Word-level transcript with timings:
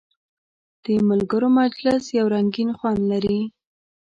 د 0.83 0.85
ملګرو 1.09 1.47
مجلس 1.59 2.03
یو 2.17 2.25
رنګین 2.33 2.69
خوند 2.77 3.01
لري. 3.11 3.41